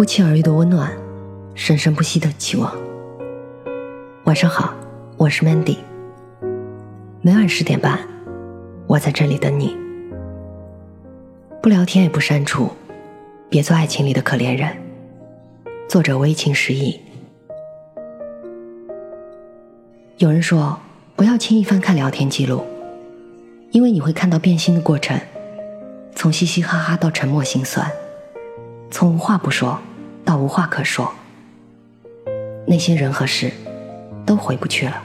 [0.00, 0.90] 不期而遇的温暖，
[1.54, 2.74] 生生不息的期望。
[4.24, 4.72] 晚上好，
[5.18, 5.76] 我是 Mandy。
[7.20, 7.98] 每晚十点半，
[8.86, 9.76] 我在这里等你。
[11.62, 12.70] 不聊天也不删除，
[13.50, 14.74] 别做爱情里的可怜人。
[15.86, 16.98] 作者微情失意。
[20.16, 20.78] 有人说，
[21.14, 22.64] 不要轻易翻看聊天记录，
[23.70, 25.20] 因为你会看到变心的过程，
[26.14, 27.86] 从嘻嘻哈哈到沉默心酸，
[28.90, 29.78] 从无话不说
[30.24, 31.12] 到无话可说，
[32.66, 33.50] 那些人和事
[34.24, 35.02] 都回不去了。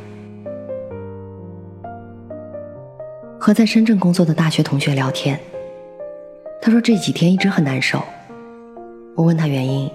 [3.39, 5.39] 和在深圳工作的大学同学聊天，
[6.61, 8.03] 他说这几天一直很难受。
[9.15, 9.89] 我问他原因，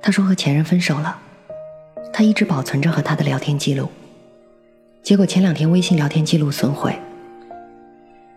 [0.00, 1.18] 他说和前任分手了，
[2.12, 3.88] 他一直保存着和他的聊天记录。
[5.02, 6.98] 结果前两天微信聊天记录损毁，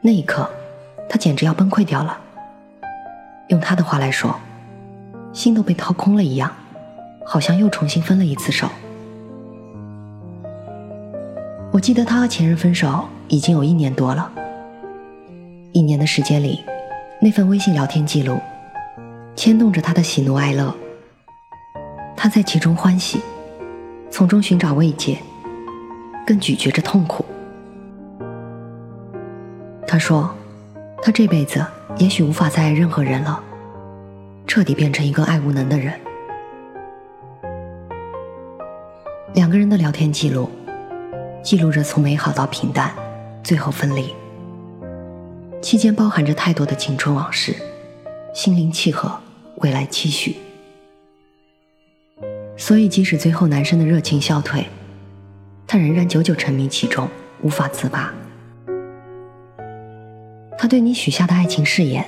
[0.02, 0.50] 那一刻，
[1.10, 2.20] 他简直要崩溃掉了。
[3.48, 4.40] 用他的话来说，
[5.34, 6.52] 心都被掏空了一样，
[7.26, 8.68] 好像又重新分了一次手。
[11.72, 14.32] 我记得他和前任分手已经有一年多了，
[15.72, 16.64] 一年的时间里，
[17.22, 18.40] 那份微信聊天记录，
[19.36, 20.74] 牵动着他的喜怒哀乐，
[22.16, 23.22] 他在其中欢喜，
[24.10, 25.18] 从中寻找慰藉。
[26.28, 27.26] 更咀嚼着痛苦。
[29.88, 30.30] 他说
[31.02, 31.66] ：“他这辈子
[31.98, 33.42] 也许无法再爱任何人了，
[34.50, 35.94] 彻底变成一个爱无能的人。”
[39.36, 40.50] 两个人的聊天记录，
[41.44, 42.92] 记录着从美好到平淡，
[43.44, 44.12] 最后分离。
[45.62, 47.56] 期间包含着太多的青春往事，
[48.34, 49.20] 心灵契合，
[49.58, 50.36] 未来期许。
[52.58, 54.66] 所以，即使最后男生的热情消退。
[55.68, 57.08] 他仍然久久沉迷其中，
[57.44, 58.12] 无法自拔。
[60.58, 62.04] 他对你许下的爱情誓言，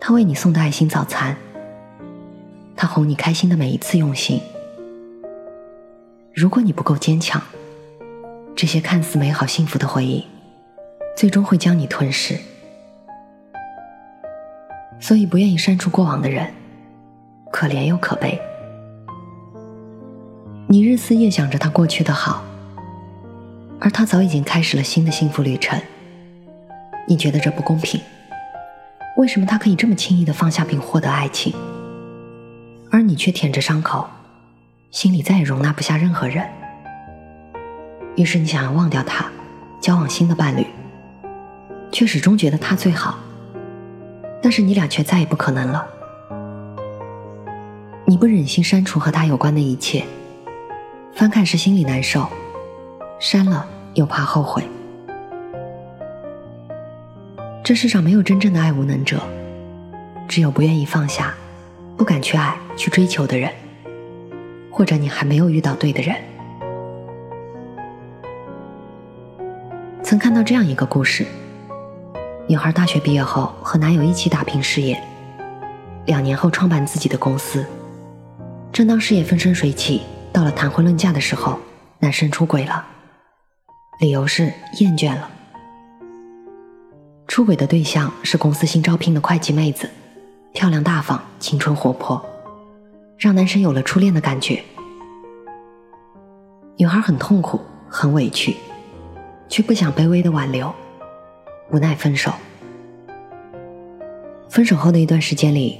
[0.00, 1.36] 他为你送的爱心早餐，
[2.76, 4.40] 他哄你开心的每一次用心。
[6.32, 7.42] 如果你不够坚强，
[8.54, 10.24] 这些看似美好幸福的回忆，
[11.16, 12.38] 最终会将你吞噬。
[15.00, 16.52] 所以，不愿意删除过往的人，
[17.50, 18.40] 可怜又可悲。
[20.68, 22.44] 你日思夜想着他过去的好，
[23.80, 25.80] 而他早已经开始了新的幸福旅程。
[27.08, 28.00] 你觉得这不公平？
[29.16, 31.54] 为什么他可以这么轻易的放下并获得爱情，
[32.90, 34.06] 而你却舔着伤口，
[34.90, 36.46] 心里再也容纳不下任何人？
[38.14, 39.26] 于是你想要忘掉他，
[39.80, 40.66] 交往新的伴侣，
[41.90, 43.18] 却始终觉得他最好。
[44.42, 45.86] 但是你俩却再也不可能了。
[48.04, 50.04] 你不忍心删除和他有关的一切。
[51.14, 52.28] 翻看时心里难受，
[53.18, 54.62] 删了又怕后悔。
[57.66, 59.20] 这世上没有真正的爱无能者，
[60.28, 61.34] 只有不愿意放下、
[61.96, 63.50] 不敢去爱、去追求的人，
[64.70, 66.14] 或者你还没有遇到对的人。
[70.00, 71.26] 曾看到这样一个故事：
[72.46, 75.02] 女孩大学毕业后和男友一起打拼事业，
[76.04, 77.66] 两年后创办自己的公司，
[78.72, 80.02] 正当事业风生水起。
[80.32, 81.58] 到了谈婚论嫁的时候，
[81.98, 82.86] 男生出轨了，
[83.98, 85.30] 理由是厌倦了。
[87.28, 89.90] 出轨的对象是公司新招聘的会计妹子，
[90.52, 92.24] 漂亮大方，青春活泼，
[93.18, 94.62] 让男生有了初恋的感觉。
[96.76, 98.56] 女孩很痛苦，很委屈，
[99.48, 100.74] 却不想卑微的挽留，
[101.70, 102.32] 无奈分手。
[104.48, 105.78] 分手后的一段时间里，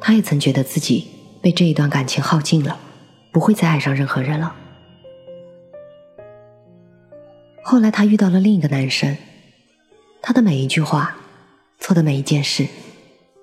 [0.00, 1.08] 她也曾觉得自己
[1.40, 2.78] 被这一段感情耗尽了。
[3.30, 4.54] 不会再爱上任何人了。
[7.62, 9.16] 后来，她遇到了另一个男生，
[10.20, 11.16] 他的每一句话，
[11.78, 12.66] 做的每一件事，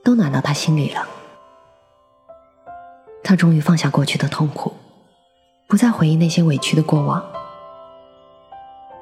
[0.04, 1.08] 都暖到他心里了。
[3.24, 4.74] 他终于放下过去的痛苦，
[5.68, 7.26] 不再回忆那些委屈的过往。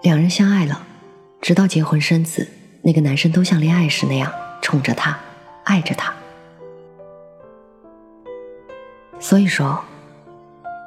[0.01, 0.81] 两人相爱了，
[1.41, 2.47] 直到结婚生子，
[2.83, 5.17] 那个男生都像恋爱时那样宠着她，
[5.63, 6.13] 爱着她。
[9.19, 9.83] 所以说。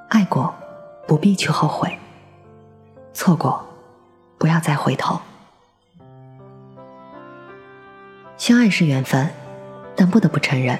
[0.08, 0.54] 爱过，
[1.08, 1.90] 不必去后悔；
[3.12, 3.66] 错过，
[4.38, 5.20] 不要再回头。
[8.36, 9.30] 相爱是缘分，
[9.96, 10.78] 但不得不承认，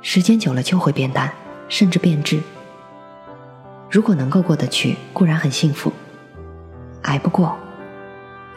[0.00, 1.32] 时间久了就会变淡，
[1.68, 2.40] 甚至变质。
[3.90, 5.90] 如果能够过得去，固然很幸福；
[7.02, 7.56] 挨不过，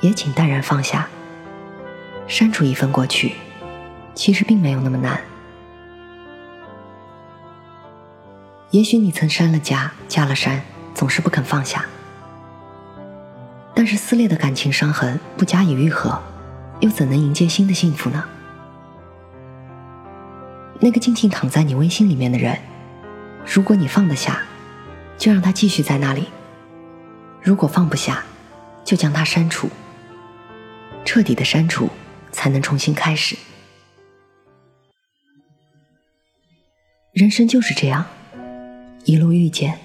[0.01, 1.07] 也请淡然放下。
[2.27, 3.33] 删除一份过去，
[4.13, 5.19] 其实并没有那么难。
[8.69, 10.61] 也许你曾删了加，加了删，
[10.93, 11.83] 总是不肯放下。
[13.73, 16.21] 但是撕裂的感情伤痕不加以愈合，
[16.81, 18.23] 又怎能迎接新的幸福呢？
[20.79, 22.57] 那个静静躺在你微信里面的人，
[23.45, 24.41] 如果你放得下，
[25.17, 26.23] 就让他继续在那里；
[27.41, 28.23] 如果放不下，
[28.83, 29.69] 就将他删除。
[31.05, 31.89] 彻底的删除，
[32.31, 33.37] 才能重新开始。
[37.13, 38.05] 人生就是这样，
[39.05, 39.79] 一路遇见，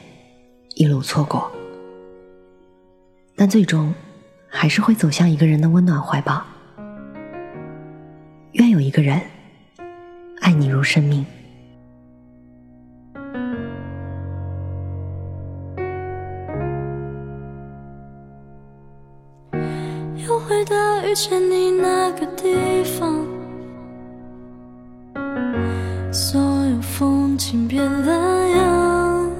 [0.74, 1.50] 一路错过，
[3.36, 3.94] 但最终
[4.48, 6.44] 还是会走向一个人的温暖怀抱。
[8.90, 9.20] 一个人
[10.40, 11.24] 爱你如生命。
[20.26, 20.74] 又回到
[21.06, 23.24] 遇见你那个地方，
[26.12, 29.30] 所有风景变了样。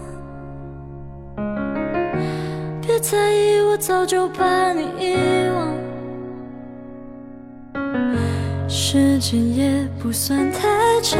[2.80, 5.16] 别在意，我早就把你遗
[5.56, 5.79] 忘。
[8.92, 10.66] 时间也不算太
[11.00, 11.16] 长，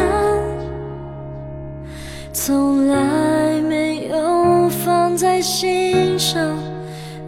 [2.32, 6.58] 从来没有放在心上。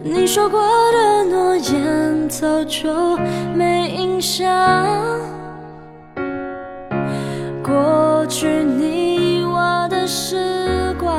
[0.03, 0.61] 你说过
[0.91, 3.17] 的诺言早就
[3.55, 4.45] 没印象，
[7.63, 11.15] 过去你我的时光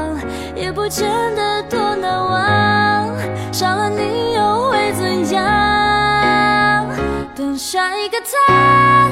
[0.55, 3.09] 也不见得多难忘，
[3.51, 6.87] 少了你又会怎样？
[7.35, 9.04] 等下一个他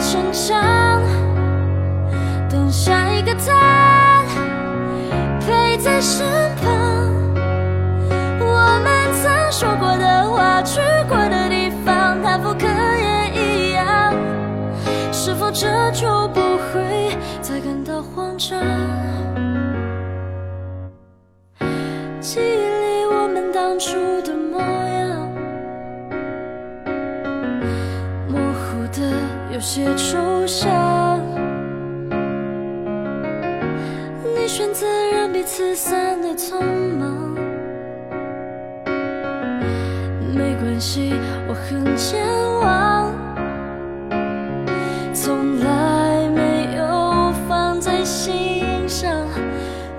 [0.00, 1.02] 成长，
[2.48, 4.22] 等下一个他
[5.40, 6.72] 陪在身旁。
[8.40, 14.14] 我们曾说过的话，去过的地方，他复刻也一样。
[15.12, 18.58] 是否这就不会再感到慌张？
[22.20, 25.28] 记忆里我们当初的模样，
[28.28, 29.00] 模糊的
[29.50, 31.20] 有些抽象。
[34.36, 36.60] 你选择让彼此散得匆
[36.98, 37.34] 忙。
[40.34, 41.14] 没关系
[41.48, 42.22] 我很健
[42.60, 43.12] 忘，
[45.12, 49.10] 从来没有放在心上。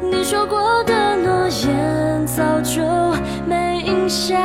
[0.02, 2.82] 你说过的诺言早就
[3.48, 4.40] 没印象，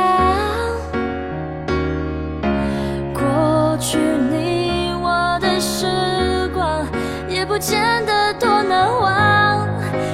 [7.65, 9.67] 也不见得多难忘，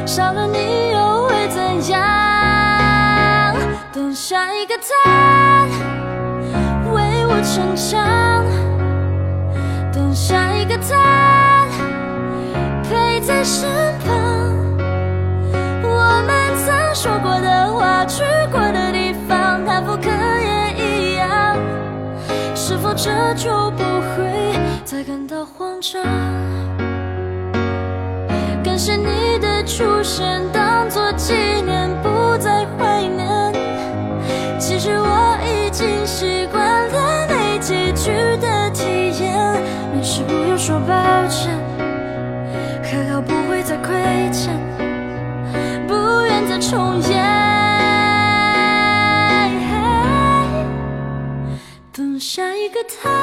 [0.07, 3.56] 少了你又会怎样？
[3.92, 5.65] 等下一个他
[6.94, 7.42] 为我。
[7.44, 8.45] 逞强，
[9.92, 11.65] 等下一个他
[12.83, 13.68] 陪在身
[14.06, 14.15] 旁。
[15.83, 21.57] 我们曾说过的话，去过的地方，他复刻也一样。
[22.56, 24.56] 是否这就不会
[24.86, 26.00] 再感到慌张？
[28.83, 33.53] 是你的出现，当作纪念，不再怀念。
[34.59, 37.59] 其实我已经习惯了没。
[37.59, 39.37] 结局的体验，
[39.93, 41.55] 没事不用说抱歉，
[42.81, 43.93] 可好不会再亏
[44.31, 44.49] 欠，
[45.87, 45.93] 不
[46.23, 47.21] 愿再重演。
[51.93, 53.20] 等下一个他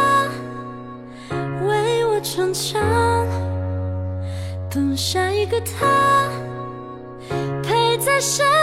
[4.98, 6.28] 下一个他
[7.62, 8.57] 陪在身。